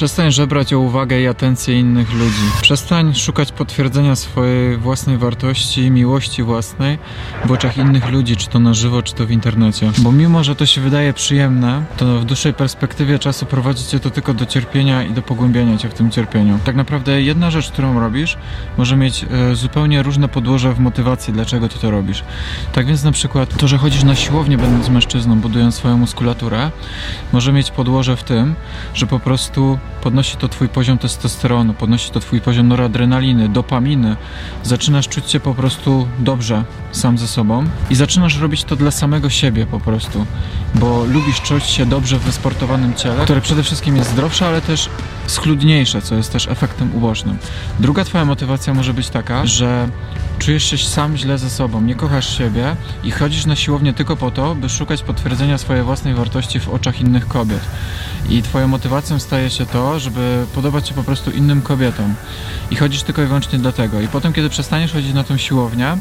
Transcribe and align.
Przestań 0.00 0.32
żebrać 0.32 0.72
o 0.72 0.78
uwagę 0.78 1.20
i 1.20 1.26
atencję 1.26 1.80
innych 1.80 2.12
ludzi. 2.12 2.42
Przestań 2.62 3.14
szukać 3.14 3.52
potwierdzenia 3.52 4.16
swojej 4.16 4.76
własnej 4.76 5.18
wartości 5.18 5.82
i 5.82 5.90
miłości 5.90 6.42
własnej 6.42 6.98
w 7.44 7.52
oczach 7.52 7.78
innych 7.78 8.10
ludzi, 8.10 8.36
czy 8.36 8.48
to 8.48 8.58
na 8.58 8.74
żywo, 8.74 9.02
czy 9.02 9.14
to 9.14 9.26
w 9.26 9.30
internecie. 9.30 9.90
Bo 9.98 10.12
mimo, 10.12 10.44
że 10.44 10.56
to 10.56 10.66
się 10.66 10.80
wydaje 10.80 11.12
przyjemne, 11.12 11.84
to 11.96 12.18
w 12.18 12.24
dłuższej 12.24 12.54
perspektywie 12.54 13.18
czasu 13.18 13.46
prowadzi 13.46 13.84
cię 13.84 14.00
to 14.00 14.10
tylko 14.10 14.34
do 14.34 14.46
cierpienia 14.46 15.02
i 15.02 15.12
do 15.12 15.22
pogłębiania 15.22 15.78
cię 15.78 15.88
w 15.88 15.94
tym 15.94 16.10
cierpieniu. 16.10 16.58
Tak 16.64 16.76
naprawdę 16.76 17.22
jedna 17.22 17.50
rzecz, 17.50 17.70
którą 17.70 18.00
robisz, 18.00 18.36
może 18.78 18.96
mieć 18.96 19.24
e, 19.30 19.54
zupełnie 19.54 20.02
różne 20.02 20.28
podłoże 20.28 20.74
w 20.74 20.78
motywacji, 20.78 21.32
dlaczego 21.32 21.68
ty 21.68 21.78
to 21.78 21.90
robisz. 21.90 22.24
Tak 22.72 22.86
więc 22.86 23.04
na 23.04 23.12
przykład 23.12 23.56
to, 23.56 23.68
że 23.68 23.78
chodzisz 23.78 24.04
na 24.04 24.14
siłownię 24.14 24.58
będąc 24.58 24.88
mężczyzną, 24.88 25.40
budując 25.40 25.74
swoją 25.74 25.96
muskulaturę, 25.96 26.70
może 27.32 27.52
mieć 27.52 27.70
podłoże 27.70 28.16
w 28.16 28.24
tym, 28.24 28.54
że 28.94 29.06
po 29.06 29.20
prostu 29.20 29.78
podnosi 30.02 30.36
to 30.36 30.48
twój 30.48 30.68
poziom 30.68 30.98
testosteronu, 30.98 31.74
podnosi 31.74 32.10
to 32.10 32.20
twój 32.20 32.40
poziom 32.40 32.68
noradrenaliny, 32.68 33.48
dopaminy. 33.48 34.16
Zaczynasz 34.62 35.08
czuć 35.08 35.30
się 35.30 35.40
po 35.40 35.54
prostu 35.54 36.08
dobrze 36.18 36.64
sam 36.92 37.18
ze 37.18 37.28
sobą 37.28 37.64
i 37.90 37.94
zaczynasz 37.94 38.38
robić 38.38 38.64
to 38.64 38.76
dla 38.76 38.90
samego 38.90 39.30
siebie 39.30 39.66
po 39.66 39.80
prostu, 39.80 40.26
bo 40.74 41.04
lubisz 41.04 41.40
czuć 41.40 41.64
się 41.64 41.86
dobrze 41.86 42.18
w 42.18 42.22
wysportowanym 42.22 42.94
ciele, 42.94 43.24
które 43.24 43.40
przede 43.40 43.62
wszystkim 43.62 43.96
jest 43.96 44.10
zdrowsze, 44.10 44.46
ale 44.46 44.60
też 44.62 44.88
schludniejsze, 45.30 46.02
co 46.02 46.14
jest 46.14 46.32
też 46.32 46.48
efektem 46.48 46.94
ubocznym. 46.94 47.38
Druga 47.80 48.04
twoja 48.04 48.24
motywacja 48.24 48.74
może 48.74 48.94
być 48.94 49.08
taka, 49.08 49.46
że 49.46 49.88
czujesz 50.38 50.64
się 50.64 50.78
sam 50.78 51.16
źle 51.16 51.38
ze 51.38 51.50
sobą, 51.50 51.80
nie 51.80 51.94
kochasz 51.94 52.38
siebie 52.38 52.76
i 53.04 53.10
chodzisz 53.10 53.46
na 53.46 53.56
siłownię 53.56 53.92
tylko 53.92 54.16
po 54.16 54.30
to, 54.30 54.54
by 54.54 54.68
szukać 54.68 55.02
potwierdzenia 55.02 55.58
swojej 55.58 55.82
własnej 55.82 56.14
wartości 56.14 56.60
w 56.60 56.68
oczach 56.68 57.00
innych 57.00 57.28
kobiet. 57.28 57.60
I 58.28 58.42
twoją 58.42 58.68
motywacją 58.68 59.18
staje 59.18 59.50
się 59.50 59.66
to, 59.66 60.00
żeby 60.00 60.46
podobać 60.54 60.88
się 60.88 60.94
po 60.94 61.02
prostu 61.04 61.30
innym 61.30 61.62
kobietom. 61.62 62.14
I 62.70 62.76
chodzisz 62.76 63.02
tylko 63.02 63.22
i 63.22 63.26
wyłącznie 63.26 63.58
dlatego. 63.58 64.00
I 64.00 64.08
potem, 64.08 64.32
kiedy 64.32 64.48
przestaniesz 64.48 64.92
chodzić 64.92 65.14
na 65.14 65.24
tą 65.24 65.36
siłownię 65.36 65.96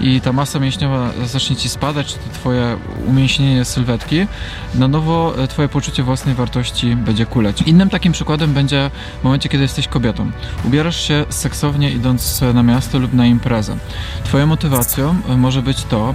i 0.00 0.20
ta 0.20 0.32
masa 0.32 0.58
mięśniowa 0.58 1.10
zacznie 1.24 1.56
ci 1.56 1.68
spadać, 1.68 2.06
czy 2.06 2.14
to 2.14 2.34
twoje 2.34 2.76
umięśnienie 3.06 3.64
sylwetki, 3.64 4.26
na 4.74 4.88
nowo 4.88 5.34
e, 5.38 5.48
twoje 5.48 5.68
poczucie 5.68 6.02
własnej 6.02 6.34
wartości 6.34 6.96
będzie 6.96 7.26
kuleć. 7.26 7.62
Innym 7.62 7.90
takim 7.90 8.12
przykładem 8.12 8.52
będzie 8.52 8.63
w 9.20 9.24
momencie, 9.24 9.48
kiedy 9.48 9.62
jesteś 9.62 9.88
kobietą. 9.88 10.30
Ubierasz 10.64 11.00
się 11.00 11.24
seksownie 11.28 11.90
idąc 11.90 12.40
na 12.54 12.62
miasto 12.62 12.98
lub 12.98 13.14
na 13.14 13.26
imprezę. 13.26 13.76
Twoją 14.24 14.46
motywacją 14.46 15.16
e, 15.28 15.36
może 15.36 15.62
być 15.62 15.84
to, 15.84 16.14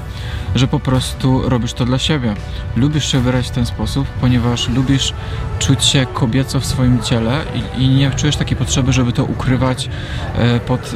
że 0.56 0.68
po 0.68 0.80
prostu 0.80 1.50
robisz 1.50 1.74
to 1.74 1.86
dla 1.86 2.00
siebie. 2.00 2.34
Lubisz 2.76 3.12
się 3.12 3.20
ubierać 3.20 3.48
w 3.48 3.52
ten 3.52 3.66
sposób, 3.66 4.08
ponieważ 4.22 4.70
lubisz 4.70 5.14
czuć 5.60 5.84
się 5.84 6.06
kobieco 6.14 6.60
w 6.60 6.66
swoim 6.66 7.02
ciele 7.02 7.42
i, 7.78 7.84
i 7.84 7.90
nie 7.90 8.12
czujesz 8.12 8.36
takiej 8.36 8.58
potrzeby, 8.58 8.94
żeby 8.94 9.12
to 9.12 9.24
ukrywać 9.24 9.90
e, 10.36 10.60
pod 10.60 10.96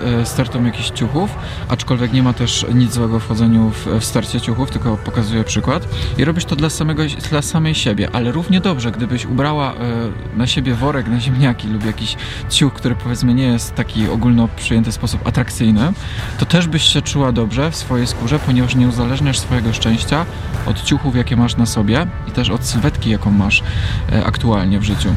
e, 0.59 0.65
jakichś 0.65 0.89
ciuchów, 0.89 1.35
aczkolwiek 1.69 2.13
nie 2.13 2.23
ma 2.23 2.33
też 2.33 2.65
nic 2.73 2.93
złego 2.93 3.19
w 3.19 3.27
chodzeniu 3.27 3.69
w, 3.69 3.87
w 3.99 4.05
stercie 4.05 4.41
ciuchów, 4.41 4.71
tylko 4.71 4.97
pokazuję 4.97 5.43
przykład. 5.43 5.87
I 6.17 6.25
robisz 6.25 6.45
to 6.45 6.55
dla, 6.55 6.69
samego, 6.69 7.03
dla 7.29 7.41
samej 7.41 7.75
siebie, 7.75 8.09
ale 8.13 8.31
równie 8.31 8.61
dobrze, 8.61 8.91
gdybyś 8.91 9.25
ubrała 9.25 9.73
e, 9.73 9.77
na 10.37 10.47
siebie 10.47 10.75
worek 10.75 11.07
na 11.07 11.19
ziemniaki 11.43 11.67
lub 11.67 11.85
jakiś 11.85 12.15
ciuch, 12.49 12.73
który 12.73 12.95
powiedzmy 12.95 13.33
nie 13.33 13.43
jest 13.43 13.75
taki 13.75 14.09
ogólno 14.09 14.47
przyjęty 14.55 14.91
sposób 14.91 15.27
atrakcyjny, 15.27 15.93
to 16.39 16.45
też 16.45 16.67
byś 16.67 16.83
się 16.83 17.01
czuła 17.01 17.31
dobrze 17.31 17.71
w 17.71 17.75
swojej 17.75 18.07
skórze, 18.07 18.39
ponieważ 18.39 18.75
nie 18.75 18.87
uzależniasz 18.87 19.39
swojego 19.39 19.73
szczęścia 19.73 20.25
od 20.65 20.83
ciuchów, 20.83 21.15
jakie 21.15 21.35
masz 21.35 21.57
na 21.57 21.65
sobie 21.65 22.07
i 22.27 22.31
też 22.31 22.49
od 22.49 22.65
sylwetki, 22.65 23.09
jaką 23.09 23.31
masz 23.31 23.63
e, 24.11 24.25
aktualnie 24.25 24.79
w 24.79 24.83
życiu. 24.83 25.09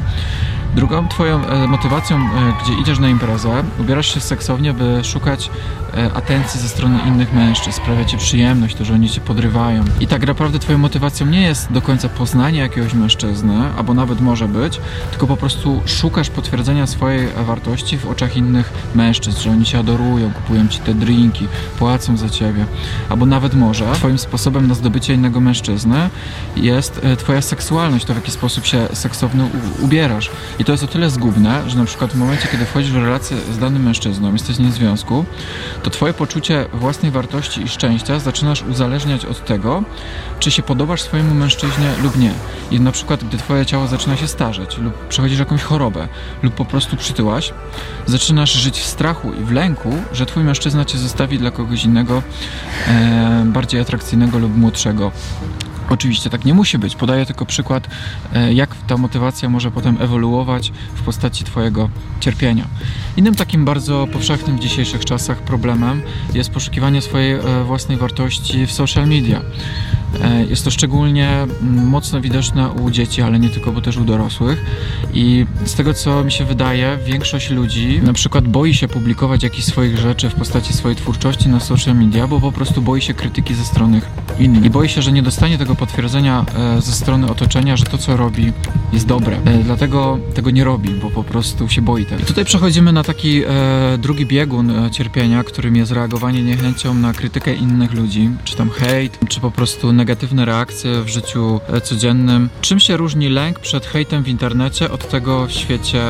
Drugą 0.75 1.09
twoją 1.09 1.47
e, 1.47 1.67
motywacją, 1.67 2.17
e, 2.17 2.21
gdzie 2.63 2.81
idziesz 2.81 2.99
na 2.99 3.09
imprezę, 3.09 3.65
ubierasz 3.81 4.15
się 4.15 4.21
seksownie, 4.21 4.73
by 4.73 5.05
szukać 5.05 5.51
e, 5.97 6.11
atencji 6.15 6.61
ze 6.61 6.69
strony 6.69 6.99
innych 7.07 7.33
mężczyzn, 7.33 7.77
sprawia 7.77 8.05
ci 8.05 8.19
przyjemność 8.19 8.75
to, 8.75 8.85
że 8.85 8.95
oni 8.95 9.11
cię 9.11 9.21
podrywają. 9.21 9.85
I 10.01 10.07
tak 10.07 10.27
naprawdę 10.27 10.59
twoją 10.59 10.79
motywacją 10.79 11.27
nie 11.27 11.43
jest 11.43 11.73
do 11.73 11.83
końca 11.83 12.09
poznanie 12.09 12.59
jakiegoś 12.59 12.95
mężczyzny, 12.95 13.65
albo 13.77 13.95
nawet 13.95 14.21
może 14.21 14.49
być, 14.49 14.81
tylko 15.11 15.27
po 15.27 15.37
prostu 15.37 15.83
szukasz 15.87 16.31
potwierdzenia 16.31 16.87
swojej 16.87 17.29
wartości 17.47 17.99
w 17.99 18.07
oczach 18.07 18.37
innych 18.37 18.73
mężczyzn, 18.95 19.41
że 19.41 19.51
oni 19.51 19.65
cię 19.65 19.79
adorują, 19.79 20.33
kupują 20.33 20.69
ci 20.69 20.79
te 20.79 20.95
drinki, 20.95 21.49
płacą 21.79 22.17
za 22.17 22.29
ciebie. 22.29 22.67
Albo 23.09 23.27
nawet 23.27 23.55
może 23.55 23.93
twoim 23.93 24.19
sposobem 24.19 24.67
na 24.67 24.75
zdobycie 24.75 25.15
innego 25.15 25.41
mężczyzny 25.41 26.11
jest 26.57 27.01
twoja 27.19 27.43
seksualność, 27.43 28.05
to 28.05 28.13
w 28.13 28.17
jaki 28.17 28.31
sposób 28.31 28.67
się 28.67 28.89
seksownie 28.93 29.49
ubierasz. 29.81 30.31
I 30.59 30.65
to 30.65 30.73
jest 30.73 30.85
o 30.85 30.87
tyle 30.87 31.11
zgubne, 31.11 31.71
że 31.71 31.79
na 31.79 31.85
przykład 31.85 32.13
w 32.13 32.17
momencie, 32.17 32.49
kiedy 32.53 32.67
wchodzisz 32.67 32.93
w 32.93 32.97
relację 32.97 33.37
z 33.53 33.59
danym 33.59 33.83
mężczyzną, 33.83 34.33
jesteś 34.33 34.57
w 34.57 34.61
nim 34.61 34.71
w 34.71 34.75
związku, 34.75 35.25
to 35.83 35.91
twoje 35.91 36.13
poczucie 36.13 36.67
własnej 36.73 37.11
wartości 37.11 37.63
i 37.63 37.69
szczęścia 37.69 38.19
zaczynasz 38.19 38.63
uzależniać 38.63 39.25
od 39.25 39.45
tego, 39.45 39.83
czy 40.39 40.51
się 40.51 40.63
podobasz 40.63 41.03
swojemu 41.03 41.35
mężczyźnie 41.35 41.91
lub 42.03 42.19
nie. 42.19 42.33
I 42.71 42.81
na 42.81 42.93
przykład, 42.93 43.25
gdy 43.25 43.39
twoje 43.39 43.67
ciało 43.67 43.87
zaczyna 43.87 44.17
się 44.17 44.29
starzeć 44.29 44.79
lub 44.79 45.09
przechodzisz 45.09 45.39
jakąś 45.39 45.63
chorobę 45.63 46.09
lub 46.43 46.55
po 46.55 46.65
prostu 46.65 46.97
przytyłaś, 46.97 47.53
zaczynasz 48.07 48.53
żyć 48.53 48.81
w 48.81 48.87
strachu 48.87 49.33
i 49.33 49.45
w 49.45 49.53
lęku, 49.53 49.93
że 50.13 50.27
twój 50.27 50.45
mężczyzna 50.45 50.85
cię 50.85 50.99
zostawi 50.99 51.39
dla 51.39 51.51
kogoś 51.51 51.85
innego, 51.85 52.23
e, 52.89 53.45
bardziej 53.47 53.81
atrakcyjnego 53.81 54.39
lub 54.39 54.57
młodszego. 54.57 55.13
Oczywiście 55.91 56.31
tak 56.31 56.45
nie 56.45 56.55
musi 56.55 56.79
być. 56.79 56.97
Podaję 56.97 57.27
tylko 57.27 57.47
przykład, 57.47 57.89
e, 58.35 58.53
jak 58.53 58.75
ta 58.87 58.97
motywacja 58.97 59.49
może 59.49 59.71
potem 59.71 59.97
ewoluować 60.01 60.73
w 60.95 61.03
postaci 61.03 61.45
Twojego 61.45 61.91
cierpienia. 62.21 62.65
Innym 63.17 63.35
takim 63.35 63.65
bardzo 63.65 64.07
powszechnym 64.13 64.57
w 64.57 64.61
dzisiejszych 64.61 65.05
czasach 65.05 65.39
problemem 65.39 66.03
jest 66.35 66.51
poszukiwanie 66.51 67.03
swojej 67.03 67.33
e, 67.33 67.65
własnej 67.65 67.99
wartości 67.99 68.67
w 68.67 68.73
social 68.73 69.09
media. 69.09 69.41
E, 70.23 70.45
Jest 70.45 70.65
to 70.65 70.71
szczególnie 70.71 71.29
mm, 71.29 71.87
mocno 71.87 72.21
widoczne 72.21 72.71
u 72.71 72.91
dzieci, 72.91 73.23
ale 73.23 73.39
nie 73.39 73.49
tylko, 73.49 73.73
bo 73.73 73.81
też 73.81 73.97
u 73.97 74.05
dorosłych. 74.05 74.65
I 75.15 75.47
z 75.65 75.75
tego 75.75 75.95
co 75.95 76.25
mi 76.25 76.33
się 76.33 76.45
wydaje, 76.45 76.99
większość 77.07 77.51
ludzi 77.51 78.01
na 78.03 78.13
przykład 78.13 78.49
boi 78.49 78.75
się 78.75 78.89
publikować 78.89 79.43
jakichś 79.43 79.65
swoich 79.65 79.99
rzeczy 79.99 80.31
w 80.31 80.35
postaci 80.35 80.73
swojej 80.73 80.97
twórczości 80.97 81.49
na 81.49 81.61
social 81.61 81.97
media, 81.97 82.27
bo 82.27 82.41
po 82.41 82.53
prostu 82.53 82.83
boi 82.83 83.01
się 83.01 83.15
krytyki 83.15 83.55
ze 83.55 83.65
strony 83.65 84.01
innych. 84.39 84.65
I 84.65 84.71
boi 84.71 84.89
się, 84.89 85.03
że 85.03 85.13
nie 85.13 85.23
dostanie 85.23 85.59
tego 85.59 85.76
potwierdzenia 85.77 86.45
e, 86.77 86.83
ze 86.83 86.93
strony 86.93 87.31
otoczenia, 87.31 87.77
że 87.77 87.85
to 87.85 87.99
co 87.99 88.17
robi 88.17 88.53
jest 88.93 89.07
dobre. 89.07 89.37
E, 89.45 89.59
Dlatego 89.65 90.19
tego 90.35 90.51
nie 90.51 90.65
robi, 90.65 90.91
bo 90.91 91.11
po 91.11 91.25
prostu 91.25 91.69
się 91.69 91.83
boi 91.83 92.07
tego. 92.07 92.23
I 92.23 92.25
tutaj 92.25 92.45
przechodzimy 92.45 92.93
na 92.93 93.05
taki 93.05 93.43
e, 93.45 93.99
drugi 93.99 94.27
biegun 94.27 94.73
cierpienia, 94.91 95.45
którym 95.45 95.77
jest 95.77 95.93
reagowanie 95.93 96.43
niechęcią 96.43 96.95
na 96.95 97.13
krytykę 97.13 97.55
innych 97.55 97.93
ludzi, 97.95 98.31
czy 98.45 98.57
tam 98.57 98.71
hejt, 98.71 99.19
czy 99.29 99.41
po 99.41 99.51
prostu 99.51 99.93
negatywne 99.93 100.45
reakcje 100.45 101.03
w 101.03 101.09
życiu 101.09 101.61
codziennym. 101.83 102.49
Czym 102.61 102.81
się 102.81 102.97
różni 102.97 103.29
lęk 103.29 103.61
przed 103.61 103.87
hejtem 103.87 104.23
w 104.23 104.29
internecie 104.29 104.91
od 104.91 105.09
tego 105.09 105.47
w 105.47 105.53
świecie 105.53 106.03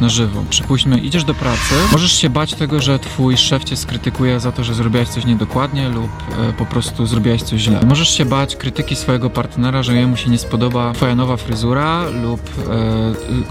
na 0.00 0.08
żywo. 0.08 0.42
Przypuśćmy, 0.50 0.98
idziesz 0.98 1.24
do 1.24 1.34
pracy, 1.34 1.74
możesz 1.92 2.12
się 2.12 2.30
bać 2.30 2.54
tego, 2.54 2.80
że 2.80 2.98
twój 2.98 3.36
szef 3.36 3.64
cię 3.64 3.76
skrytykuje 3.76 4.40
za 4.40 4.52
to, 4.52 4.64
że 4.64 4.74
zrobiłeś 4.74 5.08
coś 5.08 5.24
niedokładnie 5.24 5.88
lub 5.88 6.10
e, 6.38 6.52
po 6.52 6.66
prostu 6.66 7.06
zrobiłeś 7.06 7.42
coś 7.42 7.60
źle. 7.60 7.80
Możesz 7.86 8.08
się 8.16 8.24
bać 8.24 8.56
krytyki 8.56 8.96
swojego 8.96 9.30
partnera, 9.30 9.82
że 9.82 9.96
jemu 9.96 10.16
się 10.16 10.30
nie 10.30 10.38
spodoba 10.38 10.92
twoja 10.92 11.14
nowa 11.14 11.36
fryzura 11.36 12.02
lub 12.22 12.40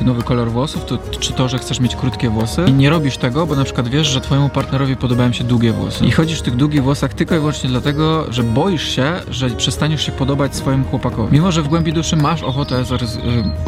e, 0.01 0.05
nowy 0.05 0.23
kolor 0.23 0.51
włosów, 0.51 0.85
to, 0.85 0.97
czy 1.19 1.33
to, 1.33 1.49
że 1.49 1.57
chcesz 1.57 1.79
mieć 1.79 1.95
krótkie 1.95 2.29
włosy 2.29 2.65
i 2.67 2.73
nie 2.73 2.89
robisz 2.89 3.17
tego, 3.17 3.47
bo 3.47 3.55
na 3.55 3.63
przykład 3.63 3.87
wiesz, 3.87 4.07
że 4.07 4.21
twojemu 4.21 4.49
partnerowi 4.49 4.95
podobają 4.95 5.33
się 5.33 5.43
długie 5.43 5.71
włosy. 5.73 6.05
I 6.05 6.11
chodzisz 6.11 6.39
w 6.39 6.41
tych 6.41 6.55
długich 6.55 6.83
włosach 6.83 7.13
tylko 7.13 7.35
i 7.35 7.39
wyłącznie 7.39 7.69
dlatego, 7.69 8.25
że 8.33 8.43
boisz 8.43 8.95
się, 8.95 9.13
że 9.29 9.49
przestaniesz 9.49 10.05
się 10.05 10.11
podobać 10.11 10.55
swojemu 10.55 10.85
chłopakowi. 10.85 11.33
Mimo, 11.33 11.51
że 11.51 11.61
w 11.61 11.67
głębi 11.67 11.93
duszy 11.93 12.15
masz 12.15 12.43
ochotę 12.43 12.83
zaryzy- 12.83 13.19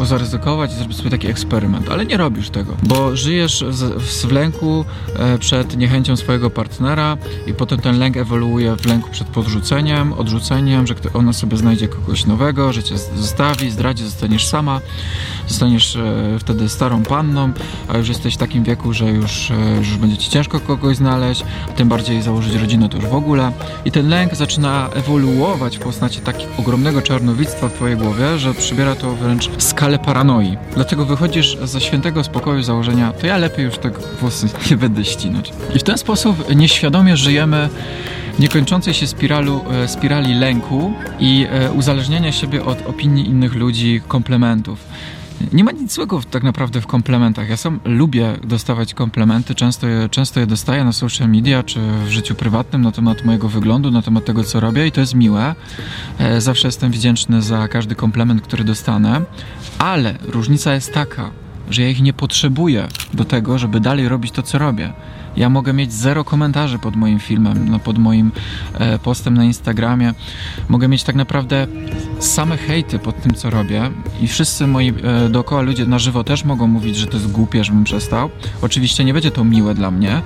y, 0.01 0.05
zaryzykować 0.05 0.71
i 0.71 0.75
zrobić 0.75 0.97
sobie 0.97 1.09
taki 1.09 1.27
eksperyment, 1.27 1.89
ale 1.91 2.05
nie 2.05 2.17
robisz 2.17 2.49
tego, 2.49 2.66
bo 2.83 3.15
żyjesz 3.15 3.63
w 3.99 4.31
lęku 4.31 4.85
e, 5.15 5.37
przed 5.37 5.77
niechęcią 5.77 6.15
swojego 6.15 6.49
partnera 6.49 7.17
i 7.47 7.53
potem 7.53 7.79
ten 7.79 7.99
lęk 7.99 8.17
ewoluuje 8.17 8.75
w 8.75 8.85
lęku 8.85 9.09
przed 9.11 9.27
podrzuceniem, 9.27 10.13
odrzuceniem, 10.13 10.87
że 10.87 10.95
ona 11.13 11.33
sobie 11.33 11.57
znajdzie 11.57 11.87
kogoś 11.87 12.25
nowego, 12.25 12.73
że 12.73 12.83
cię 12.83 12.97
zostawi, 12.97 13.71
zdradzi, 13.71 14.03
zostaniesz 14.03 14.47
sama, 14.47 14.81
zostaniesz 15.47 15.95
e, 15.95 16.39
wtedy 16.39 16.69
starą 16.69 17.03
panną, 17.03 17.51
a 17.87 17.97
już 17.97 18.09
jesteś 18.09 18.33
w 18.33 18.37
takim 18.37 18.63
wieku, 18.63 18.93
że 18.93 19.05
już, 19.05 19.51
e, 19.51 19.77
już 19.77 19.97
będzie 19.97 20.17
ci 20.17 20.29
ciężko 20.29 20.59
kogoś 20.59 20.97
znaleźć, 20.97 21.43
tym 21.75 21.89
bardziej 21.89 22.21
założyć 22.21 22.55
rodzinę 22.55 22.89
to 22.89 22.97
już 22.97 23.05
w 23.05 23.15
ogóle. 23.15 23.51
I 23.85 23.91
ten 23.91 24.09
lęk 24.09 24.35
zaczyna 24.35 24.89
ewoluować 24.93 25.77
w 25.77 25.79
postaci 25.79 26.19
takiego 26.21 26.51
ogromnego 26.57 27.01
czarnowictwa 27.01 27.69
w 27.69 27.73
twojej 27.73 27.97
głowie, 27.97 28.39
że 28.39 28.53
przybiera 28.53 28.95
to 28.95 29.15
wręcz 29.15 29.49
skalę 29.57 29.99
paranoi. 29.99 30.57
Dlatego 30.75 31.05
wychodzisz 31.05 31.57
ze 31.63 31.81
świętego 31.81 32.23
spokoju 32.23 32.56
założenia, 32.63 33.13
to 33.13 33.27
ja 33.27 33.37
lepiej 33.37 33.65
już 33.65 33.77
tego 33.77 33.99
włosy 34.21 34.47
nie 34.71 34.77
będę 34.77 35.05
ścinać. 35.05 35.53
I 35.75 35.79
w 35.79 35.83
ten 35.83 35.97
sposób 35.97 36.55
nieświadomie 36.55 37.17
żyjemy 37.17 37.69
niekończącej 38.39 38.93
się 38.93 39.07
spiralu, 39.07 39.61
e, 39.71 39.87
spirali 39.87 40.33
lęku 40.33 40.93
i 41.19 41.47
e, 41.49 41.71
uzależniania 41.71 42.31
siebie 42.31 42.65
od 42.65 42.87
opinii 42.87 43.27
innych 43.27 43.55
ludzi, 43.55 44.01
komplementów. 44.07 44.87
Nie 45.53 45.63
ma 45.63 45.71
nic 45.71 45.93
złego 45.93 46.21
tak 46.31 46.43
naprawdę 46.43 46.81
w 46.81 46.87
komplementach. 46.87 47.49
Ja 47.49 47.57
sam 47.57 47.79
lubię 47.85 48.33
dostawać 48.43 48.93
komplementy, 48.93 49.55
często 49.55 49.87
je, 49.87 50.09
często 50.09 50.39
je 50.39 50.47
dostaję 50.47 50.83
na 50.83 50.93
social 50.93 51.29
media 51.29 51.63
czy 51.63 51.79
w 52.05 52.09
życiu 52.09 52.35
prywatnym 52.35 52.81
na 52.81 52.91
temat 52.91 53.25
mojego 53.25 53.49
wyglądu, 53.49 53.91
na 53.91 54.01
temat 54.01 54.25
tego, 54.25 54.43
co 54.43 54.59
robię 54.59 54.87
i 54.87 54.91
to 54.91 55.01
jest 55.01 55.15
miłe. 55.15 55.55
E, 56.19 56.41
zawsze 56.41 56.67
jestem 56.67 56.91
wdzięczny 56.91 57.41
za 57.41 57.67
każdy 57.67 57.95
komplement, 57.95 58.41
który 58.41 58.63
dostanę, 58.63 59.21
ale 59.79 60.15
różnica 60.27 60.73
jest 60.73 60.93
taka, 60.93 61.31
że 61.69 61.81
ja 61.81 61.89
ich 61.89 62.01
nie 62.01 62.13
potrzebuję 62.13 62.87
do 63.13 63.25
tego, 63.25 63.57
żeby 63.57 63.79
dalej 63.79 64.09
robić 64.09 64.31
to, 64.31 64.43
co 64.43 64.57
robię. 64.57 64.93
Ja 65.37 65.49
mogę 65.49 65.73
mieć 65.73 65.93
zero 65.93 66.23
komentarzy 66.23 66.79
pod 66.79 66.95
moim 66.95 67.19
filmem, 67.19 67.69
no, 67.69 67.79
pod 67.79 67.97
moim 67.97 68.31
e, 68.73 68.99
postem 68.99 69.33
na 69.33 69.43
Instagramie. 69.43 70.13
Mogę 70.69 70.87
mieć 70.87 71.03
tak 71.03 71.15
naprawdę 71.15 71.67
same 72.19 72.57
hejty 72.57 72.99
pod 72.99 73.21
tym, 73.21 73.33
co 73.33 73.49
robię 73.49 73.91
i 74.21 74.27
wszyscy 74.27 74.67
moi 74.67 74.93
e, 75.03 75.29
dookoła 75.29 75.61
ludzie 75.61 75.85
na 75.85 75.99
żywo 75.99 76.23
też 76.23 76.43
mogą 76.43 76.67
mówić, 76.67 76.95
że 76.95 77.07
to 77.07 77.17
jest 77.17 77.31
głupie, 77.31 77.63
żebym 77.63 77.83
przestał. 77.83 78.29
Oczywiście 78.61 79.05
nie 79.05 79.13
będzie 79.13 79.31
to 79.31 79.43
miłe 79.43 79.73
dla 79.73 79.91
mnie, 79.91 80.21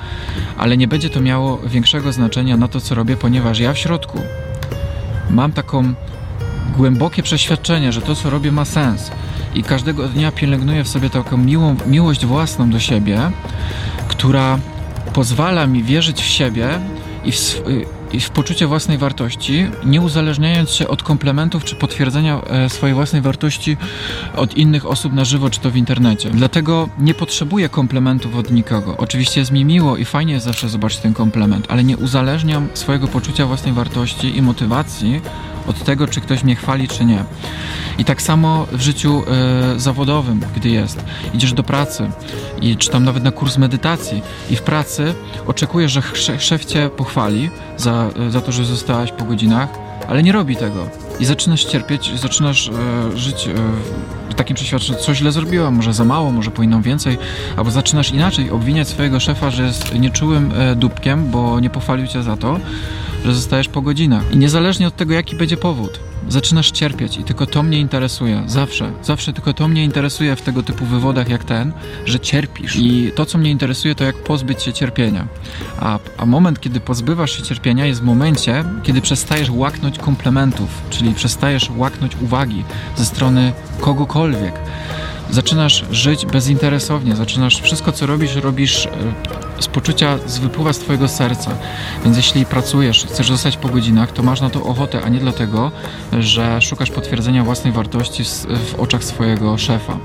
ale 0.58 0.78
nie 0.78 0.88
będzie 0.88 1.10
to 1.10 1.22
miało 1.22 1.58
większego 1.58 2.12
znaczenia 2.12 2.58
na 2.58 2.68
to, 2.68 2.82
co 2.82 2.96
robię, 2.96 3.18
ponieważ 3.18 3.60
ja 3.60 3.74
w 3.74 3.78
środku 3.78 4.20
mam 5.30 5.52
taką 5.52 5.94
głębokie 6.78 7.24
przeświadczenie, 7.24 7.92
że 7.92 8.02
to, 8.02 8.16
co 8.16 8.30
robię, 8.30 8.52
ma 8.52 8.66
sens. 8.66 9.12
I 9.56 9.64
każdego 9.64 10.08
dnia 10.08 10.32
pielęgnuję 10.32 10.84
w 10.84 10.88
sobie 10.88 11.10
taką 11.10 11.38
miłą, 11.38 11.76
miłość 11.88 12.26
własną 12.26 12.70
do 12.70 12.80
siebie, 12.80 13.20
która 14.08 14.60
pozwala 15.14 15.68
mi 15.68 15.84
wierzyć 15.84 16.22
w 16.22 16.26
siebie 16.26 16.80
i 17.26 17.32
w, 17.32 17.64
i 18.14 18.20
w 18.20 18.30
poczucie 18.30 18.68
własnej 18.68 18.98
wartości, 18.98 19.68
nie 19.86 20.02
uzależniając 20.02 20.70
się 20.72 20.88
od 20.88 21.04
komplementów 21.04 21.64
czy 21.64 21.76
potwierdzenia 21.76 22.42
e, 22.42 22.70
swojej 22.70 22.96
własnej 22.96 23.22
wartości 23.22 23.78
od 24.36 24.58
innych 24.58 24.86
osób 24.86 25.14
na 25.14 25.26
żywo 25.26 25.50
czy 25.50 25.60
to 25.60 25.72
w 25.72 25.76
internecie. 25.76 26.30
Dlatego 26.30 26.90
nie 27.00 27.14
potrzebuję 27.14 27.70
komplementów 27.70 28.36
od 28.36 28.52
nikogo. 28.52 28.98
Oczywiście 28.98 29.40
jest 29.40 29.52
mi 29.52 29.66
miło 29.66 29.98
i 29.98 30.06
fajnie 30.06 30.34
jest 30.34 30.46
zawsze 30.46 30.70
zobaczyć 30.70 31.00
ten 31.00 31.14
komplement, 31.14 31.66
ale 31.70 31.84
nie 31.84 31.98
uzależniam 31.98 32.68
swojego 32.74 33.08
poczucia 33.08 33.46
własnej 33.46 33.74
wartości 33.74 34.38
i 34.38 34.42
motywacji 34.42 35.22
od 35.68 35.84
tego, 35.84 36.08
czy 36.08 36.22
ktoś 36.22 36.44
mnie 36.44 36.56
chwali, 36.56 36.88
czy 36.88 37.06
nie. 37.06 37.24
I 37.98 38.06
tak 38.06 38.22
samo 38.22 38.68
w 38.72 38.82
życiu 38.82 39.24
e, 39.76 39.80
zawodowym, 39.80 40.42
gdy 40.56 40.70
jest. 40.70 41.04
Idziesz 41.34 41.54
do 41.54 41.64
pracy 41.64 42.10
i 42.62 42.78
czy 42.78 42.90
tam 42.90 43.04
nawet 43.04 43.24
na 43.24 43.32
kurs 43.32 43.58
medytacji 43.58 44.22
i 44.50 44.56
w 44.56 44.62
pracy 44.62 45.14
oczekujesz, 45.48 45.92
że 45.92 46.02
szef 46.40 46.66
cię 46.66 46.90
pochwali 46.98 47.50
za, 47.78 48.10
za 48.30 48.42
to, 48.42 48.52
że 48.52 48.66
zostałaś 48.66 49.12
po 49.12 49.26
godzinach, 49.26 49.70
ale 50.08 50.24
nie 50.24 50.32
robi 50.32 50.56
tego. 50.56 50.88
I 51.20 51.26
zaczynasz 51.26 51.66
cierpieć, 51.66 52.20
zaczynasz 52.20 52.70
e, 52.70 53.18
żyć 53.18 53.50
w 54.30 54.34
takim 54.34 54.56
przeświadczeniu, 54.56 55.00
coś 55.00 55.18
źle 55.18 55.32
zrobiłam, 55.32 55.76
może 55.76 55.94
za 55.94 56.06
mało, 56.06 56.32
może 56.32 56.52
powinnam 56.52 56.82
więcej, 56.82 57.18
albo 57.58 57.72
zaczynasz 57.72 58.12
inaczej 58.12 58.52
obwiniać 58.52 58.88
swojego 58.88 59.20
szefa, 59.20 59.52
że 59.52 59.64
jest 59.64 60.00
nieczułym 60.00 60.54
dupkiem, 60.76 61.30
bo 61.30 61.60
nie 61.60 61.70
pochwalił 61.70 62.08
cię 62.08 62.24
za 62.24 62.38
to, 62.38 62.60
że 63.26 63.34
zostajesz 63.34 63.68
po 63.68 63.82
godzinach. 63.82 64.24
I 64.34 64.38
niezależnie 64.38 64.88
od 64.88 64.96
tego, 64.96 65.14
jaki 65.14 65.36
będzie 65.36 65.58
powód, 65.58 66.00
zaczynasz 66.30 66.72
cierpieć 66.72 67.18
i 67.18 67.24
tylko 67.24 67.46
to 67.46 67.64
mnie 67.64 67.80
interesuje. 67.80 68.44
Zawsze, 68.48 68.92
zawsze 69.04 69.34
tylko 69.34 69.54
to 69.54 69.68
mnie 69.68 69.84
interesuje 69.84 70.36
w 70.36 70.42
tego 70.42 70.64
typu 70.64 70.86
wywodach 70.86 71.30
jak 71.30 71.44
ten, 71.44 71.72
że 72.06 72.20
cierpisz. 72.20 72.76
I 72.76 73.12
to, 73.16 73.26
co 73.26 73.38
mnie 73.38 73.52
interesuje, 73.52 73.96
to 73.96 74.04
jak 74.04 74.16
pozbyć 74.16 74.64
się 74.64 74.74
cierpienia. 74.74 75.28
A, 75.80 76.00
a 76.18 76.26
moment, 76.26 76.60
kiedy 76.60 76.80
pozbywasz 76.80 77.38
się 77.38 77.44
cierpienia, 77.44 77.86
jest 77.86 78.02
w 78.02 78.04
momencie, 78.04 78.64
kiedy 78.84 79.02
przestajesz 79.02 79.50
łaknąć 79.50 80.00
komplementów, 80.00 80.70
czyli 80.90 81.14
przestajesz 81.14 81.70
łaknąć 81.78 82.16
uwagi 82.22 82.64
ze 82.96 83.06
strony 83.06 83.54
kogokolwiek 83.80 84.54
zaczynasz 85.32 85.86
żyć 85.92 86.26
bezinteresownie, 86.26 87.16
zaczynasz 87.16 87.62
wszystko, 87.62 87.92
co 87.92 88.06
robisz, 88.06 88.36
robisz 88.36 88.86
e, 88.86 88.90
z 89.62 89.68
poczucia, 89.68 90.18
z 90.28 90.40
wypływa 90.40 90.74
z 90.74 90.80
twojego 90.80 91.08
serca. 91.08 91.52
Więc 92.04 92.18
jeśli 92.18 92.46
pracujesz, 92.46 93.06
chcesz 93.06 93.28
zostać 93.28 93.58
po 93.58 93.70
godzinach, 93.70 94.12
to 94.12 94.24
masz 94.24 94.42
na 94.42 94.50
to 94.50 94.64
ochotę, 94.64 95.02
a 95.04 95.10
nie 95.10 95.20
dlatego, 95.20 95.72
że 96.20 96.62
szukasz 96.62 96.92
potwierdzenia 96.92 97.44
własnej 97.44 97.74
wartości 97.74 98.24
w 98.66 98.80
oczach 98.80 99.04
swojego 99.04 99.58
szefa. 99.58 99.98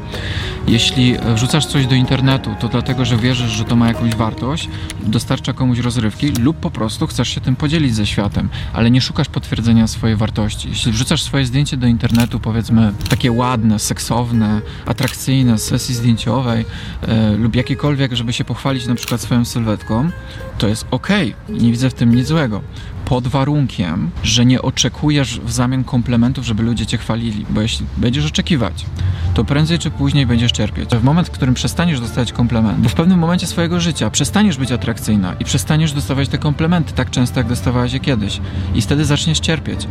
Jeśli 0.69 1.17
wrzucasz 1.35 1.67
coś 1.67 1.87
do 1.87 1.95
internetu, 1.95 2.51
to 2.61 2.69
dlatego, 2.69 3.05
że 3.05 3.17
wierzysz, 3.17 3.51
że 3.51 3.65
to 3.65 3.77
ma 3.77 3.89
jakąś 3.89 4.15
wartość, 4.15 4.69
dostarcza 5.03 5.53
komuś 5.53 5.79
rozrywki 5.79 6.33
lub 6.33 6.57
po 6.57 6.71
prostu 6.71 7.07
chcesz 7.07 7.29
się 7.29 7.41
tym 7.41 7.57
podzielić 7.57 7.95
ze 7.95 8.07
światem, 8.07 8.49
ale 8.73 8.91
nie 8.91 9.01
szukasz 9.01 9.29
potwierdzenia 9.29 9.87
swojej 9.87 10.17
wartości. 10.17 10.69
Jeśli 10.69 10.93
wrzucasz 10.93 11.23
swoje 11.23 11.47
zdjęcie 11.47 11.77
do 11.77 11.87
internetu, 11.87 12.41
powiedzmy 12.41 12.93
takie 13.09 13.33
ładne, 13.33 13.79
seksowne, 13.79 14.61
atrakcyjne, 14.87 15.59
sesji 15.59 15.95
zdjęciowej 15.95 16.65
yy, 17.09 17.37
lub 17.39 17.57
jakiekolwiek, 17.57 18.13
żeby 18.13 18.33
się 18.33 18.45
pochwalić 18.45 18.87
na 18.87 18.95
przykład 18.95 19.21
swoją 19.21 19.45
sylwetką, 19.47 20.11
to 20.59 20.69
jest 20.69 20.87
ok. 20.91 21.09
Nie 21.49 21.71
widzę 21.71 21.91
w 21.91 21.95
tym 21.95 22.15
nic 22.15 22.27
złego 22.27 22.61
pod 23.07 23.29
warunkiem, 23.29 24.11
że 24.23 24.47
nie 24.47 24.63
oczekujesz 24.63 25.41
w 25.41 25.53
zamian 25.53 25.85
komplementów, 25.85 26.47
żeby 26.47 26.63
ludzie 26.63 26.87
cię 26.87 26.99
chwalili, 26.99 27.47
bo 27.51 27.61
jeśli 27.61 27.87
będziesz 27.97 28.27
oczekiwać, 28.27 28.87
to 29.35 29.45
prędzej 29.45 29.79
czy 29.79 29.91
później 29.91 30.27
będziesz 30.27 30.53
cierpieć. 30.53 30.91
W 30.91 31.05
moment, 31.05 31.29
w 31.29 31.31
którym 31.31 31.55
przestaniesz 31.55 32.01
dostawać 32.01 32.33
komplementy, 32.33 32.83
bo 32.83 32.89
w 32.89 32.95
pewnym 32.95 33.19
momencie 33.19 33.47
swojego 33.47 33.81
życia 33.81 34.11
przestaniesz 34.11 34.57
być 34.57 34.73
atrakcyjna 34.73 35.35
i 35.41 35.45
przestaniesz 35.45 35.93
dostawać 35.93 36.29
te 36.29 36.39
komplementy 36.39 36.93
tak 36.93 37.11
często, 37.11 37.41
jak 37.41 37.49
dostawałaś 37.49 37.93
je 37.93 38.01
kiedyś 38.01 38.41
i 38.75 38.83
wtedy 38.83 39.05
zaczniesz 39.05 39.41
cierpieć. 39.41 39.89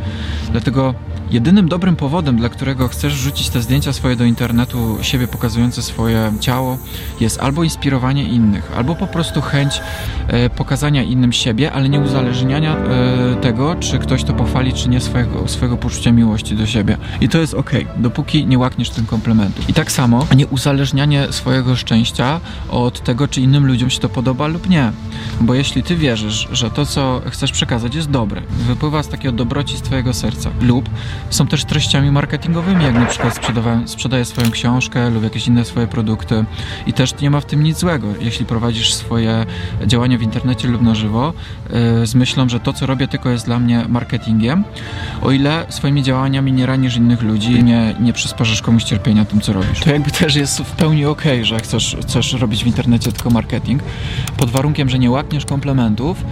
Dlatego 0.52 0.94
jedynym 1.32 1.70
dobrym 1.70 1.96
powodem, 1.96 2.38
dla 2.38 2.50
którego 2.50 2.88
chcesz 2.88 3.14
rzucić 3.14 3.50
te 3.50 3.62
zdjęcia 3.62 3.94
swoje 3.94 4.16
do 4.16 4.24
internetu, 4.24 4.98
siebie 5.02 5.28
pokazujące 5.28 5.82
swoje 5.82 6.34
ciało, 6.40 6.78
jest 7.20 7.40
albo 7.40 7.64
inspirowanie 7.64 8.24
innych, 8.24 8.72
albo 8.78 8.96
po 8.96 9.08
prostu 9.08 9.42
chęć 9.42 9.82
e, 10.28 10.50
pokazania 10.50 11.04
innym 11.04 11.34
siebie, 11.34 11.72
ale 11.72 11.90
nie 11.90 12.00
uzależniania 12.00 12.76
e, 12.76 13.05
tego, 13.42 13.76
czy 13.76 14.00
ktoś 14.00 14.24
to 14.24 14.34
pochwali, 14.34 14.74
czy 14.74 14.90
nie 14.90 15.02
swojego, 15.02 15.48
swojego 15.48 15.78
poczucia 15.78 16.12
miłości 16.12 16.56
do 16.56 16.66
siebie. 16.66 16.98
I 17.22 17.30
to 17.30 17.38
jest 17.38 17.54
ok, 17.54 17.72
dopóki 17.98 18.46
nie 18.46 18.60
łakniesz 18.60 18.90
tym 18.90 19.06
komplementu. 19.06 19.62
I 19.68 19.74
tak 19.74 19.92
samo 19.92 20.28
nie 20.36 20.48
uzależnianie 20.48 21.28
swojego 21.32 21.76
szczęścia 21.76 22.40
od 22.70 23.04
tego, 23.04 23.28
czy 23.28 23.42
innym 23.42 23.68
ludziom 23.68 23.90
się 23.90 24.00
to 24.00 24.10
podoba 24.10 24.48
lub 24.48 24.70
nie. 24.70 24.92
Bo 25.42 25.54
jeśli 25.54 25.84
ty 25.84 25.96
wierzysz, 25.96 26.48
że 26.52 26.72
to, 26.72 26.86
co 26.86 27.22
chcesz 27.30 27.52
przekazać 27.52 27.96
jest 27.96 28.10
dobre, 28.10 28.42
wypływa 28.50 29.04
z 29.04 29.08
takiego 29.08 29.32
dobroci 29.32 29.78
z 29.78 29.82
twojego 29.82 30.14
serca 30.14 30.50
lub 30.62 30.90
są 31.30 31.48
też 31.48 31.66
treściami 31.66 32.12
marketingowymi, 32.12 32.84
jak 32.84 32.94
na 32.94 33.06
przykład 33.06 33.40
sprzedaję 33.86 34.26
swoją 34.26 34.52
książkę 34.52 35.10
lub 35.10 35.24
jakieś 35.24 35.48
inne 35.48 35.66
swoje 35.66 35.88
produkty 35.88 36.46
i 36.88 36.94
też 36.94 37.20
nie 37.22 37.30
ma 37.30 37.42
w 37.42 37.46
tym 37.46 37.64
nic 37.64 37.78
złego, 37.78 38.08
jeśli 38.20 38.46
prowadzisz 38.46 38.94
swoje 38.94 39.46
działania 39.86 40.18
w 40.18 40.22
internecie 40.22 40.68
lub 40.68 40.82
na 40.82 40.96
żywo 40.96 41.34
yy, 41.70 42.08
z 42.08 42.16
myślą, 42.16 42.50
że 42.50 42.60
to, 42.60 42.74
co 42.74 42.86
robię, 42.86 43.08
tylko 43.08 43.30
jest 43.30 43.46
dla 43.46 43.60
mnie 43.60 43.86
marketingiem, 43.90 44.64
o 45.22 45.32
ile 45.32 45.66
swoimi 45.70 46.04
działaniami 46.04 46.54
nie 46.54 46.66
ranisz 46.66 46.96
innych 46.96 47.22
ludzi, 47.22 47.64
nie, 47.64 47.96
nie 48.00 48.14
przysparzasz 48.14 48.62
komuś 48.62 48.84
cierpienia 48.84 49.26
tym, 49.26 49.42
co 49.42 49.54
robisz. 49.54 49.80
To 49.80 49.92
jakby 49.92 50.12
też 50.12 50.36
jest 50.36 50.60
w 50.60 50.72
pełni 50.72 51.06
okej, 51.06 51.34
okay, 51.34 51.46
że 51.46 51.60
chcesz, 51.60 51.98
chcesz 52.02 52.34
robić 52.34 52.64
w 52.64 52.68
internecie 52.68 53.12
tylko 53.12 53.30
marketing, 53.30 53.84
pod 54.38 54.50
warunkiem, 54.50 54.90
że 54.90 55.00
nie 55.00 55.12
łakniesz 55.26 55.46
komplementów 55.46 56.26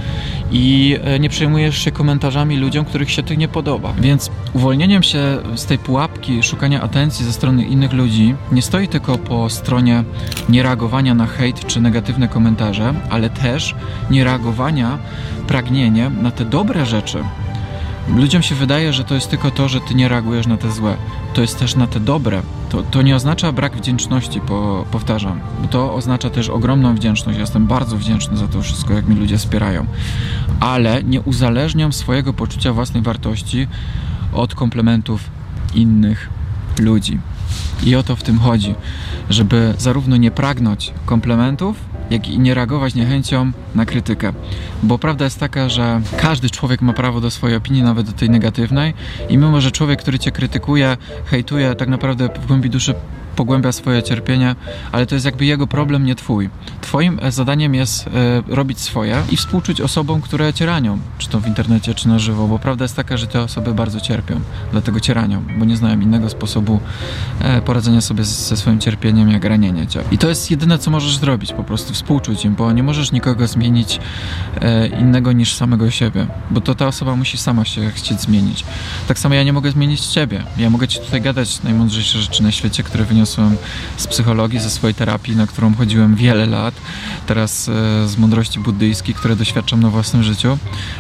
i 0.51 0.97
e, 1.03 1.19
nie 1.19 1.29
przejmujesz 1.29 1.77
się 1.77 1.91
komentarzami 1.91 2.57
ludziom, 2.57 2.85
których 2.85 3.11
się 3.11 3.23
to 3.23 3.33
nie 3.33 3.47
podoba. 3.47 3.93
Więc 3.99 4.31
uwolnieniem 4.53 5.03
się 5.03 5.37
z 5.55 5.65
tej 5.65 5.77
pułapki 5.77 6.43
szukania 6.43 6.81
atencji 6.81 7.25
ze 7.25 7.33
strony 7.33 7.63
innych 7.65 7.93
ludzi 7.93 8.35
nie 8.51 8.61
stoi 8.61 8.87
tylko 8.87 9.17
po 9.17 9.49
stronie 9.49 10.03
niereagowania 10.49 11.13
na 11.13 11.25
hejt 11.25 11.67
czy 11.67 11.81
negatywne 11.81 12.27
komentarze, 12.27 12.93
ale 13.09 13.29
też 13.29 13.75
niereagowania 14.09 14.97
pragnieniem 15.47 16.23
na 16.23 16.31
te 16.31 16.45
dobre 16.45 16.85
rzeczy. 16.85 17.23
Ludziom 18.07 18.41
się 18.41 18.55
wydaje, 18.55 18.93
że 18.93 19.03
to 19.03 19.15
jest 19.15 19.29
tylko 19.29 19.51
to, 19.51 19.67
że 19.67 19.81
ty 19.81 19.95
nie 19.95 20.07
reagujesz 20.07 20.47
na 20.47 20.57
te 20.57 20.71
złe. 20.71 20.95
To 21.33 21.41
jest 21.41 21.59
też 21.59 21.75
na 21.75 21.87
te 21.87 21.99
dobre. 21.99 22.41
To, 22.69 22.83
to 22.83 23.01
nie 23.01 23.15
oznacza 23.15 23.51
brak 23.51 23.77
wdzięczności, 23.77 24.41
po, 24.41 24.85
powtarzam. 24.91 25.39
To 25.69 25.93
oznacza 25.93 26.29
też 26.29 26.49
ogromną 26.49 26.95
wdzięczność. 26.95 27.39
Jestem 27.39 27.67
bardzo 27.67 27.97
wdzięczny 27.97 28.37
za 28.37 28.47
to 28.47 28.61
wszystko, 28.61 28.93
jak 28.93 29.07
mi 29.07 29.15
ludzie 29.15 29.37
wspierają. 29.37 29.85
Ale 30.59 31.03
nie 31.03 31.21
uzależniam 31.21 31.93
swojego 31.93 32.33
poczucia 32.33 32.73
własnej 32.73 33.03
wartości 33.03 33.67
od 34.33 34.55
komplementów 34.55 35.29
innych 35.75 36.29
ludzi. 36.79 37.19
I 37.85 37.95
o 37.95 38.03
to 38.03 38.15
w 38.15 38.23
tym 38.23 38.39
chodzi, 38.39 38.75
żeby 39.29 39.73
zarówno 39.77 40.17
nie 40.17 40.31
pragnąć 40.31 40.93
komplementów, 41.05 41.77
jak 42.09 42.29
i 42.29 42.39
nie 42.39 42.53
reagować 42.53 42.95
niechęcią 42.95 43.51
na 43.75 43.85
krytykę. 43.85 44.33
Bo 44.83 44.97
prawda 44.97 45.25
jest 45.25 45.39
taka, 45.39 45.69
że 45.69 46.01
każdy 46.17 46.49
człowiek 46.49 46.81
ma 46.81 46.93
prawo 46.93 47.21
do 47.21 47.31
swojej 47.31 47.57
opinii, 47.57 47.83
nawet 47.83 48.05
do 48.05 48.13
tej 48.13 48.29
negatywnej 48.29 48.93
i 49.29 49.37
mimo, 49.37 49.61
że 49.61 49.71
człowiek, 49.71 49.99
który 49.99 50.19
cię 50.19 50.31
krytykuje, 50.31 50.97
hejtuje, 51.25 51.75
tak 51.75 51.89
naprawdę 51.89 52.29
w 52.41 52.47
głębi 52.47 52.69
duszy 52.69 52.93
pogłębia 53.35 53.71
swoje 53.71 54.03
cierpienie, 54.03 54.55
ale 54.91 55.05
to 55.05 55.15
jest 55.15 55.25
jakby 55.25 55.45
jego 55.45 55.67
problem, 55.67 56.05
nie 56.05 56.15
twój. 56.15 56.49
Twoim 56.81 57.19
e, 57.21 57.31
zadaniem 57.31 57.75
jest 57.75 58.07
e, 58.07 58.11
robić 58.47 58.79
swoje 58.79 59.23
i 59.31 59.37
współczuć 59.37 59.81
osobom, 59.81 60.21
które 60.21 60.53
cię 60.53 60.65
ranią, 60.65 60.99
czy 61.17 61.29
to 61.29 61.39
w 61.39 61.47
internecie, 61.47 61.93
czy 61.93 62.07
na 62.07 62.19
żywo, 62.19 62.47
bo 62.47 62.59
prawda 62.59 62.85
jest 62.85 62.95
taka, 62.95 63.17
że 63.17 63.27
te 63.27 63.41
osoby 63.41 63.73
bardzo 63.73 63.99
cierpią, 63.99 64.39
dlatego 64.71 64.99
cię 64.99 65.13
ranią, 65.13 65.43
bo 65.59 65.65
nie 65.65 65.77
znają 65.77 65.99
innego 65.99 66.29
sposobu 66.29 66.79
e, 67.39 67.61
poradzenia 67.61 68.01
sobie 68.01 68.23
ze 68.23 68.57
swoim 68.57 68.79
cierpieniem, 68.79 69.31
jak 69.31 69.45
ranienie 69.45 69.87
cię. 69.87 70.03
I 70.11 70.17
to 70.17 70.29
jest 70.29 70.51
jedyne, 70.51 70.79
co 70.79 70.91
możesz 70.91 71.17
zrobić, 71.17 71.53
po 71.53 71.63
prostu 71.63 71.93
współczuć 71.93 72.45
im, 72.45 72.55
bo 72.55 72.71
nie 72.71 72.83
możesz 72.83 73.11
nikogo 73.11 73.47
zmienić 73.47 73.99
innego 74.99 75.31
niż 75.31 75.53
samego 75.53 75.91
siebie, 75.91 76.27
bo 76.51 76.61
to 76.61 76.75
ta 76.75 76.87
osoba 76.87 77.15
musi 77.15 77.37
sama 77.37 77.65
się 77.65 77.91
chcieć 77.91 78.21
zmienić. 78.21 78.65
Tak 79.07 79.19
samo 79.19 79.35
ja 79.35 79.43
nie 79.43 79.53
mogę 79.53 79.71
zmienić 79.71 80.01
ciebie. 80.01 80.43
Ja 80.57 80.69
mogę 80.69 80.87
ci 80.87 80.99
tutaj 80.99 81.21
gadać 81.21 81.63
najmądrzejsze 81.63 82.19
rzeczy 82.19 82.43
na 82.43 82.51
świecie, 82.51 82.83
które 82.83 83.05
z 83.97 84.07
psychologii, 84.07 84.59
ze 84.59 84.69
swojej 84.69 84.95
terapii, 84.95 85.35
na 85.35 85.47
którą 85.47 85.75
chodziłem 85.75 86.15
wiele 86.15 86.45
lat, 86.45 86.73
teraz 87.27 87.69
e, 87.69 88.07
z 88.07 88.17
mądrości 88.17 88.59
buddyjskiej, 88.59 89.15
które 89.15 89.35
doświadczam 89.35 89.79
na 89.79 89.89
własnym 89.89 90.23
życiu, 90.23 90.57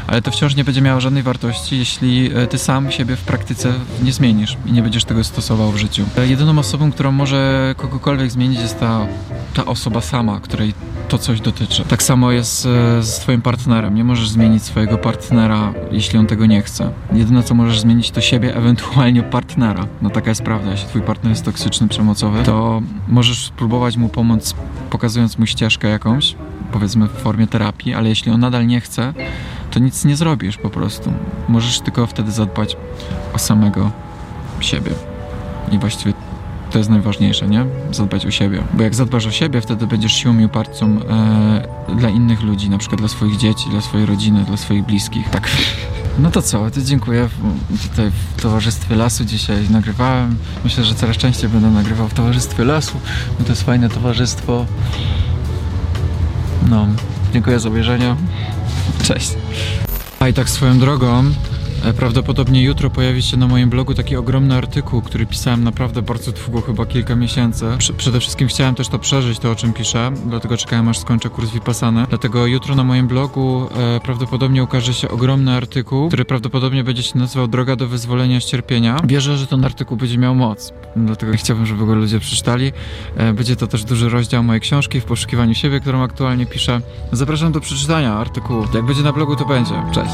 ale 0.07 0.21
to 0.21 0.31
wciąż 0.31 0.55
nie 0.55 0.63
będzie 0.63 0.81
miało 0.81 1.01
żadnej 1.01 1.23
wartości, 1.23 1.77
jeśli 1.77 2.31
e, 2.35 2.47
ty 2.47 2.57
sam 2.57 2.91
siebie 2.91 3.15
w 3.15 3.21
praktyce 3.21 3.73
nie 4.03 4.11
zmienisz 4.11 4.57
i 4.65 4.71
nie 4.71 4.81
będziesz 4.81 5.05
tego 5.05 5.23
stosował 5.23 5.71
w 5.71 5.77
życiu. 5.77 6.05
E, 6.17 6.27
Jedyną 6.27 6.59
osobą, 6.59 6.91
którą 6.91 7.11
może 7.11 7.75
kogokolwiek 7.77 8.31
zmienić 8.31 8.59
jest 8.59 8.79
ta, 8.79 9.07
ta 9.53 9.65
osoba 9.65 10.01
sama, 10.01 10.39
której 10.39 10.73
to 11.07 11.17
coś 11.17 11.41
dotyczy. 11.41 11.83
Tak 11.85 12.03
samo 12.03 12.31
jest 12.31 12.61
z 13.01 13.19
twoim 13.19 13.41
partnerem. 13.41 13.95
Nie 13.95 14.03
możesz 14.03 14.29
zmienić 14.29 14.63
swojego 14.63 14.97
partnera, 14.97 15.73
jeśli 15.91 16.19
on 16.19 16.27
tego 16.27 16.45
nie 16.45 16.61
chce. 16.61 16.91
Jedyne, 17.13 17.43
co 17.43 17.55
możesz 17.55 17.79
zmienić, 17.79 18.11
to 18.11 18.21
siebie, 18.21 18.55
ewentualnie 18.55 19.23
partnera. 19.23 19.87
No 20.01 20.09
taka 20.09 20.29
jest 20.29 20.43
prawda. 20.43 20.71
Jeśli 20.71 20.87
twój 20.87 21.01
partner 21.01 21.29
jest 21.29 21.45
toksyczny, 21.45 21.87
przemocowy, 22.13 22.43
to 22.43 22.81
możesz 23.07 23.45
spróbować 23.45 23.97
mu 23.97 24.09
pomóc, 24.09 24.55
pokazując 24.89 25.37
mu 25.37 25.45
ścieżkę 25.45 25.87
jakąś, 25.87 26.35
powiedzmy 26.71 27.07
w 27.07 27.11
formie 27.11 27.47
terapii, 27.47 27.93
ale 27.93 28.09
jeśli 28.09 28.31
on 28.31 28.39
nadal 28.39 28.67
nie 28.67 28.81
chce, 28.81 29.13
to 29.71 29.79
nic 29.79 30.05
nie 30.05 30.15
zrobisz 30.15 30.57
po 30.57 30.69
prostu. 30.69 31.13
Możesz 31.49 31.79
tylko 31.79 32.07
wtedy 32.07 32.31
zadbać 32.31 32.77
o 33.33 33.39
samego 33.39 33.91
siebie. 34.59 34.91
I 35.71 35.79
właściwie 35.79 36.13
to 36.71 36.77
jest 36.77 36.89
najważniejsze, 36.89 37.47
nie? 37.47 37.65
Zadbać 37.91 38.25
o 38.25 38.31
siebie. 38.31 38.63
Bo 38.73 38.83
jak 38.83 38.95
zadbasz 38.95 39.25
o 39.25 39.31
siebie, 39.31 39.61
wtedy 39.61 39.87
będziesz 39.87 40.13
siłą 40.13 40.39
i 40.39 40.45
oparcą 40.45 40.99
e, 41.89 41.95
dla 41.95 42.09
innych 42.09 42.43
ludzi, 42.43 42.69
na 42.69 42.77
przykład 42.77 43.01
dla 43.01 43.09
swoich 43.09 43.37
dzieci, 43.37 43.69
dla 43.69 43.81
swojej 43.81 44.05
rodziny, 44.05 44.43
dla 44.43 44.57
swoich 44.57 44.85
bliskich. 44.85 45.29
Tak. 45.29 45.49
No 46.19 46.31
to 46.31 46.41
co, 46.41 46.71
to 46.71 46.81
dziękuję. 46.81 47.29
Tutaj 47.89 48.11
w 48.37 48.41
Towarzystwie 48.41 48.95
Lasu 48.95 49.25
dzisiaj 49.25 49.69
nagrywałem. 49.69 50.37
Myślę, 50.63 50.83
że 50.83 50.95
coraz 50.95 51.17
częściej 51.17 51.49
będę 51.49 51.71
nagrywał 51.71 52.07
w 52.07 52.13
Towarzystwie 52.13 52.63
Lasu, 52.63 52.99
bo 53.39 53.45
to 53.45 53.49
jest 53.51 53.63
fajne 53.63 53.89
towarzystwo. 53.89 54.65
No, 56.69 56.87
dziękuję 57.33 57.59
za 57.59 57.69
obejrzenie. 57.69 58.15
Cześć. 59.03 59.31
A 60.19 60.27
i 60.27 60.33
tak 60.33 60.49
swoją 60.49 60.79
drogą, 60.79 61.23
prawdopodobnie 61.97 62.63
jutro 62.63 62.89
pojawi 62.89 63.21
się 63.21 63.37
na 63.37 63.47
moim 63.47 63.69
blogu 63.69 63.93
taki 63.93 64.15
ogromny 64.15 64.55
artykuł, 64.55 65.01
który 65.01 65.25
pisałem 65.25 65.63
naprawdę 65.63 66.01
bardzo 66.01 66.31
długo, 66.31 66.61
chyba 66.61 66.85
kilka 66.85 67.15
miesięcy. 67.15 67.65
Prze- 67.77 67.93
przede 67.93 68.19
wszystkim 68.19 68.47
chciałem 68.47 68.75
też 68.75 68.87
to 68.87 68.99
przeżyć, 68.99 69.39
to 69.39 69.51
o 69.51 69.55
czym 69.55 69.73
piszę, 69.73 70.11
dlatego 70.25 70.57
czekałem 70.57 70.87
aż 70.89 70.99
skończę 70.99 71.29
kurs 71.29 71.51
Vipassany. 71.51 72.05
Dlatego 72.09 72.45
jutro 72.45 72.75
na 72.75 72.83
moim 72.83 73.07
blogu 73.07 73.69
e, 73.75 73.99
prawdopodobnie 73.99 74.63
ukaże 74.63 74.93
się 74.93 75.09
ogromny 75.09 75.51
artykuł, 75.51 76.07
który 76.07 76.25
prawdopodobnie 76.25 76.83
będzie 76.83 77.03
się 77.03 77.19
nazywał 77.19 77.47
Droga 77.47 77.75
do 77.75 77.87
wyzwolenia 77.87 78.41
z 78.41 78.45
cierpienia. 78.45 78.97
Wierzę, 79.03 79.37
że 79.37 79.47
ten 79.47 79.65
artykuł 79.65 79.97
będzie 79.97 80.17
miał 80.17 80.35
moc, 80.35 80.73
dlatego 80.95 81.33
chciałbym, 81.33 81.65
żeby 81.65 81.85
go 81.85 81.95
ludzie 81.95 82.19
przeczytali. 82.19 82.71
E, 83.17 83.33
będzie 83.33 83.55
to 83.55 83.67
też 83.67 83.83
duży 83.83 84.09
rozdział 84.09 84.43
mojej 84.43 84.61
książki 84.61 85.01
w 85.01 85.05
poszukiwaniu 85.05 85.55
siebie, 85.55 85.79
którą 85.79 86.03
aktualnie 86.03 86.45
piszę. 86.45 86.81
Zapraszam 87.11 87.51
do 87.51 87.59
przeczytania 87.59 88.13
artykułu. 88.13 88.65
Jak 88.73 88.85
będzie 88.85 89.03
na 89.03 89.13
blogu, 89.13 89.35
to 89.35 89.45
będzie. 89.45 89.73
Cześć. 89.91 90.13